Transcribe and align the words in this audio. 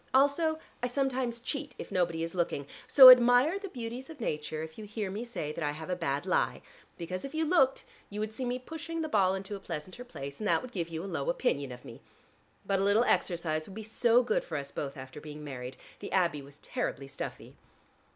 Also 0.15 0.57
I 0.81 0.87
sometimes 0.87 1.39
cheat, 1.39 1.75
if 1.77 1.91
nobody 1.91 2.23
is 2.23 2.33
looking, 2.33 2.65
so 2.87 3.11
admire 3.11 3.59
the 3.59 3.69
beauties 3.69 4.09
of 4.09 4.19
nature 4.19 4.63
if 4.63 4.79
you 4.79 4.83
hear 4.85 5.11
me 5.11 5.23
say 5.23 5.51
that 5.51 5.63
I 5.63 5.73
have 5.73 5.91
a 5.91 5.95
bad 5.95 6.25
lie, 6.25 6.63
because 6.97 7.23
if 7.23 7.35
you 7.35 7.45
looked 7.45 7.83
you 8.09 8.19
would 8.19 8.33
see 8.33 8.43
me 8.43 8.57
pushing 8.57 9.03
the 9.03 9.07
ball 9.07 9.35
into 9.35 9.55
a 9.55 9.59
pleasanter 9.59 10.03
place, 10.03 10.39
and 10.41 10.47
that 10.47 10.63
would 10.63 10.71
give 10.71 10.89
you 10.89 11.03
a 11.03 11.05
low 11.05 11.29
opinion 11.29 11.71
of 11.71 11.85
me. 11.85 12.01
But 12.65 12.79
a 12.79 12.83
little 12.83 13.03
exercise 13.03 13.67
would 13.67 13.75
be 13.75 13.83
so 13.83 14.23
good 14.23 14.43
for 14.43 14.57
us 14.57 14.71
both 14.71 14.97
after 14.97 15.21
being 15.21 15.43
married: 15.43 15.77
the 15.99 16.11
Abbey 16.11 16.41
was 16.41 16.57
terribly 16.57 17.07
stuffy." 17.07 17.55